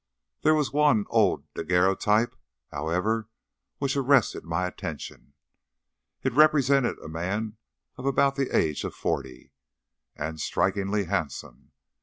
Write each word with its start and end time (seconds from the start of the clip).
There 0.41 0.55
was 0.55 0.73
one 0.73 1.05
old 1.11 1.45
daguerreotype, 1.53 2.35
however, 2.71 3.29
which 3.77 3.95
arrested 3.95 4.43
my 4.43 4.65
attention. 4.65 5.33
It 6.23 6.33
represented 6.33 6.97
a 7.03 7.07
man 7.07 7.57
of 7.97 8.07
about 8.07 8.35
the 8.35 8.49
age 8.57 8.83
of 8.83 8.95
forty, 8.95 9.51
and 10.15 10.39
strikingly 10.41 11.03
handsome. 11.03 11.73